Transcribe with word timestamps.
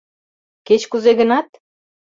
—Кеч-кузе 0.67 1.11
гынат? 1.19 1.47